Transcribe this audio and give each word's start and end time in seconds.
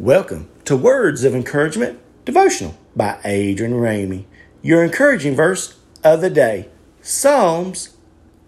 Welcome 0.00 0.48
to 0.64 0.78
Words 0.78 1.24
of 1.24 1.34
Encouragement 1.34 1.98
Devotional 2.24 2.74
by 2.96 3.18
Adrian 3.22 3.74
Ramey. 3.74 4.24
Your 4.62 4.82
encouraging 4.82 5.36
verse 5.36 5.78
of 6.02 6.22
the 6.22 6.30
day 6.30 6.70
Psalms 7.02 7.90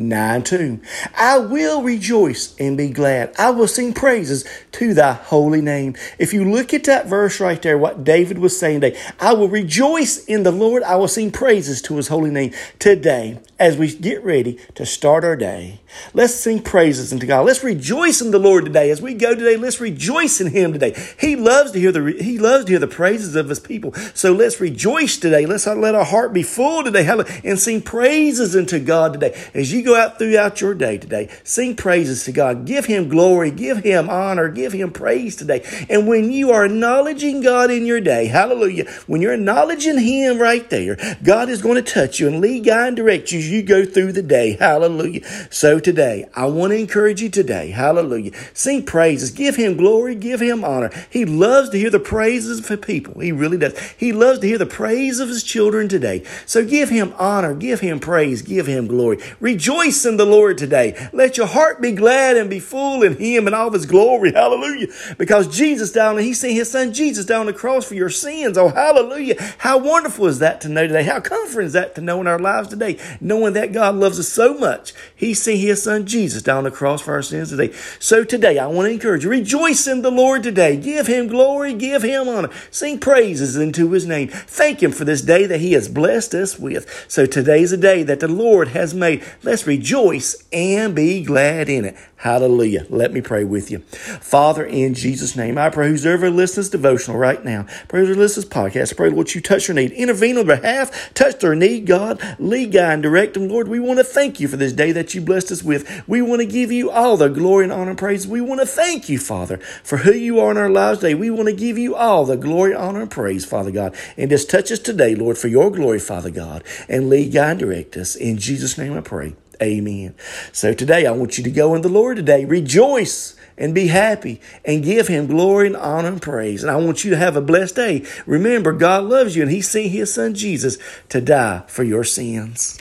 9 0.00 0.42
2. 0.42 0.80
I 1.14 1.38
will 1.38 1.82
rejoice 1.82 2.56
and 2.58 2.76
be 2.76 2.88
glad. 2.88 3.34
I 3.38 3.50
will 3.50 3.68
sing 3.68 3.92
praises 3.92 4.46
to 4.72 4.94
thy 4.94 5.12
holy 5.12 5.60
name. 5.60 5.94
If 6.18 6.32
you 6.32 6.50
look 6.50 6.72
at 6.72 6.84
that 6.84 7.06
verse 7.06 7.38
right 7.38 7.60
there, 7.60 7.76
what 7.76 8.02
David 8.02 8.38
was 8.38 8.58
saying 8.58 8.80
today, 8.80 8.98
I 9.20 9.34
will 9.34 9.48
rejoice 9.48 10.24
in 10.24 10.42
the 10.42 10.52
Lord. 10.52 10.82
I 10.82 10.96
will 10.96 11.06
sing 11.06 11.30
praises 11.30 11.82
to 11.82 11.96
his 11.96 12.08
holy 12.08 12.30
name 12.30 12.52
today 12.78 13.38
as 13.58 13.76
we 13.76 13.94
get 13.94 14.24
ready 14.24 14.58
to 14.74 14.86
start 14.86 15.22
our 15.22 15.36
day. 15.36 15.80
Let's 16.14 16.34
sing 16.34 16.62
praises 16.62 17.12
unto 17.12 17.26
God. 17.26 17.44
Let's 17.44 17.62
rejoice 17.62 18.22
in 18.22 18.30
the 18.30 18.38
Lord 18.38 18.64
today. 18.64 18.90
As 18.90 19.02
we 19.02 19.12
go 19.12 19.34
today, 19.34 19.56
let's 19.56 19.80
rejoice 19.80 20.40
in 20.40 20.46
him 20.48 20.72
today. 20.72 20.96
He 21.18 21.36
loves 21.36 21.72
to 21.72 21.78
hear 21.78 21.92
the 21.92 22.16
he 22.20 22.38
loves 22.38 22.64
to 22.64 22.72
hear 22.72 22.78
the 22.78 22.86
praises 22.86 23.36
of 23.36 23.50
his 23.50 23.60
people. 23.60 23.92
So 24.14 24.32
let's 24.32 24.60
rejoice 24.60 25.18
today. 25.18 25.44
Let's 25.44 25.66
let 25.66 25.94
our 25.94 26.04
heart 26.04 26.32
be 26.32 26.42
full 26.42 26.84
today 26.84 27.06
and 27.44 27.58
sing 27.58 27.82
praises 27.82 28.56
unto 28.56 28.78
God 28.78 29.12
today. 29.12 29.38
As 29.52 29.72
you 29.72 29.82
go 29.82 29.89
out 29.96 30.18
throughout 30.18 30.60
your 30.60 30.74
day 30.74 30.98
today, 30.98 31.28
sing 31.44 31.76
praises 31.76 32.24
to 32.24 32.32
God. 32.32 32.64
Give 32.66 32.86
him 32.86 33.08
glory, 33.08 33.50
give 33.50 33.78
him 33.78 34.08
honor, 34.10 34.48
give 34.48 34.72
him 34.72 34.92
praise 34.92 35.36
today. 35.36 35.64
And 35.88 36.06
when 36.06 36.30
you 36.30 36.50
are 36.50 36.64
acknowledging 36.64 37.40
God 37.40 37.70
in 37.70 37.86
your 37.86 38.00
day, 38.00 38.26
hallelujah, 38.26 38.90
when 39.06 39.20
you're 39.20 39.34
acknowledging 39.34 39.98
him 39.98 40.38
right 40.38 40.68
there, 40.70 40.96
God 41.22 41.48
is 41.48 41.62
going 41.62 41.82
to 41.82 41.82
touch 41.82 42.20
you 42.20 42.28
and 42.28 42.40
lead, 42.40 42.64
guide, 42.64 42.88
and 42.88 42.96
direct 42.96 43.32
you 43.32 43.38
as 43.38 43.50
you 43.50 43.62
go 43.62 43.84
through 43.84 44.12
the 44.12 44.22
day. 44.22 44.56
Hallelujah. 44.56 45.24
So 45.50 45.78
today, 45.80 46.28
I 46.34 46.46
want 46.46 46.72
to 46.72 46.78
encourage 46.78 47.20
you 47.22 47.28
today. 47.28 47.70
Hallelujah. 47.70 48.32
Sing 48.54 48.84
praises. 48.84 49.30
Give 49.30 49.56
him 49.56 49.76
glory. 49.76 50.14
Give 50.14 50.40
him 50.40 50.64
honor. 50.64 50.90
He 51.10 51.24
loves 51.24 51.70
to 51.70 51.78
hear 51.78 51.90
the 51.90 52.00
praises 52.00 52.70
of 52.70 52.82
people. 52.82 53.20
He 53.20 53.32
really 53.32 53.58
does. 53.58 53.78
He 53.96 54.12
loves 54.12 54.40
to 54.40 54.46
hear 54.46 54.58
the 54.58 54.66
praise 54.66 55.20
of 55.20 55.28
his 55.28 55.42
children 55.42 55.88
today. 55.88 56.24
So 56.46 56.64
give 56.64 56.88
him 56.90 57.14
honor. 57.18 57.54
Give 57.54 57.80
him 57.80 58.00
praise. 58.00 58.42
Give 58.42 58.66
him 58.66 58.86
glory. 58.86 59.18
Rejoice 59.40 59.79
in 59.80 60.18
the 60.18 60.26
Lord 60.26 60.58
today. 60.58 61.08
Let 61.10 61.38
your 61.38 61.46
heart 61.46 61.80
be 61.80 61.92
glad 61.92 62.36
and 62.36 62.50
be 62.50 62.60
full 62.60 63.02
in 63.02 63.16
him 63.16 63.46
and 63.46 63.56
all 63.56 63.68
of 63.68 63.72
his 63.72 63.86
glory. 63.86 64.30
Hallelujah. 64.32 64.88
Because 65.16 65.48
Jesus 65.48 65.90
down, 65.90 66.18
he 66.18 66.34
sent 66.34 66.52
his 66.52 66.70
son 66.70 66.92
Jesus 66.92 67.24
down 67.24 67.46
the 67.46 67.54
cross 67.54 67.86
for 67.86 67.94
your 67.94 68.10
sins. 68.10 68.58
Oh, 68.58 68.68
hallelujah. 68.68 69.36
How 69.58 69.78
wonderful 69.78 70.26
is 70.26 70.38
that 70.40 70.60
to 70.60 70.68
know 70.68 70.86
today? 70.86 71.04
How 71.04 71.18
comforting 71.18 71.66
is 71.66 71.72
that 71.72 71.94
to 71.94 72.02
know 72.02 72.20
in 72.20 72.26
our 72.26 72.38
lives 72.38 72.68
today? 72.68 72.98
Knowing 73.22 73.54
that 73.54 73.72
God 73.72 73.94
loves 73.94 74.20
us 74.20 74.28
so 74.28 74.52
much, 74.52 74.92
He 75.16 75.32
sent 75.32 75.58
His 75.58 75.82
Son 75.82 76.04
Jesus 76.04 76.42
down 76.42 76.64
the 76.64 76.70
cross 76.70 77.00
for 77.00 77.14
our 77.14 77.22
sins 77.22 77.48
today. 77.48 77.72
So 77.98 78.22
today, 78.22 78.58
I 78.58 78.66
want 78.66 78.86
to 78.86 78.92
encourage 78.92 79.24
you, 79.24 79.30
rejoice 79.30 79.86
in 79.86 80.02
the 80.02 80.10
Lord 80.10 80.42
today. 80.42 80.76
Give 80.76 81.06
Him 81.06 81.26
glory, 81.26 81.72
give 81.72 82.02
Him 82.02 82.28
honor. 82.28 82.50
Sing 82.70 83.00
praises 83.00 83.56
into 83.56 83.90
His 83.92 84.06
name. 84.06 84.28
Thank 84.28 84.82
Him 84.82 84.92
for 84.92 85.06
this 85.06 85.22
day 85.22 85.46
that 85.46 85.60
He 85.60 85.72
has 85.72 85.88
blessed 85.88 86.34
us 86.34 86.58
with. 86.58 87.06
So 87.08 87.24
today's 87.24 87.72
a 87.72 87.78
day 87.78 88.02
that 88.02 88.20
the 88.20 88.28
Lord 88.28 88.68
has 88.68 88.92
made. 88.92 89.24
Let's 89.42 89.59
rejoice 89.66 90.44
and 90.52 90.94
be 90.94 91.22
glad 91.22 91.68
in 91.68 91.84
it. 91.84 91.96
Hallelujah. 92.20 92.84
Let 92.90 93.14
me 93.14 93.22
pray 93.22 93.44
with 93.44 93.70
you. 93.70 93.78
Father, 93.78 94.62
in 94.62 94.92
Jesus' 94.92 95.36
name, 95.36 95.56
I 95.56 95.70
pray 95.70 95.88
who's 95.88 96.04
ever 96.04 96.28
listens 96.28 96.68
devotional 96.68 97.16
right 97.16 97.42
now, 97.42 97.64
pray 97.88 98.04
who's 98.04 98.14
listens 98.14 98.44
podcast, 98.44 98.94
pray, 98.94 99.08
Lord, 99.08 99.34
you 99.34 99.40
touch 99.40 99.68
their 99.68 99.74
need, 99.74 99.92
intervene 99.92 100.36
on 100.36 100.46
behalf, 100.46 101.14
touch 101.14 101.40
their 101.40 101.54
need, 101.54 101.86
God, 101.86 102.20
lead, 102.38 102.72
guide, 102.72 102.92
and 102.92 103.02
direct 103.02 103.32
them, 103.32 103.48
Lord. 103.48 103.68
We 103.68 103.80
want 103.80 104.00
to 104.00 104.04
thank 104.04 104.38
you 104.38 104.48
for 104.48 104.58
this 104.58 104.74
day 104.74 104.92
that 104.92 105.14
you 105.14 105.22
blessed 105.22 105.50
us 105.50 105.62
with. 105.62 106.06
We 106.06 106.20
want 106.20 106.40
to 106.40 106.46
give 106.46 106.70
you 106.70 106.90
all 106.90 107.16
the 107.16 107.28
glory 107.28 107.64
and 107.64 107.72
honor 107.72 107.92
and 107.92 107.98
praise. 107.98 108.26
We 108.26 108.42
want 108.42 108.60
to 108.60 108.66
thank 108.66 109.08
you, 109.08 109.18
Father, 109.18 109.56
for 109.82 109.98
who 109.98 110.12
you 110.12 110.40
are 110.40 110.50
in 110.50 110.58
our 110.58 110.68
lives 110.68 110.98
today. 110.98 111.14
We 111.14 111.30
want 111.30 111.48
to 111.48 111.54
give 111.54 111.78
you 111.78 111.96
all 111.96 112.26
the 112.26 112.36
glory, 112.36 112.74
honor, 112.74 113.00
and 113.00 113.10
praise, 113.10 113.46
Father 113.46 113.70
God. 113.70 113.96
And 114.18 114.28
just 114.28 114.50
touch 114.50 114.70
us 114.70 114.78
today, 114.78 115.14
Lord, 115.14 115.38
for 115.38 115.48
your 115.48 115.70
glory, 115.70 116.00
Father 116.00 116.30
God, 116.30 116.64
and 116.86 117.08
lead, 117.08 117.32
guide, 117.32 117.52
and 117.52 117.60
direct 117.60 117.96
us. 117.96 118.14
In 118.14 118.36
Jesus' 118.36 118.76
name 118.76 118.92
I 118.92 119.00
pray. 119.00 119.36
Amen. 119.62 120.14
So 120.52 120.72
today 120.72 121.06
I 121.06 121.12
want 121.12 121.36
you 121.38 121.44
to 121.44 121.50
go 121.50 121.74
in 121.74 121.82
the 121.82 121.88
Lord 121.88 122.16
today. 122.16 122.44
Rejoice 122.44 123.36
and 123.58 123.74
be 123.74 123.88
happy 123.88 124.40
and 124.64 124.82
give 124.82 125.06
him 125.06 125.26
glory 125.26 125.66
and 125.66 125.76
honor 125.76 126.08
and 126.08 126.22
praise. 126.22 126.62
And 126.62 126.70
I 126.70 126.76
want 126.76 127.04
you 127.04 127.10
to 127.10 127.16
have 127.16 127.36
a 127.36 127.42
blessed 127.42 127.76
day. 127.76 128.06
Remember, 128.26 128.72
God 128.72 129.04
loves 129.04 129.36
you 129.36 129.42
and 129.42 129.50
he 129.50 129.60
sent 129.60 129.90
his 129.90 130.14
son 130.14 130.34
Jesus 130.34 130.78
to 131.10 131.20
die 131.20 131.62
for 131.68 131.84
your 131.84 132.04
sins. 132.04 132.78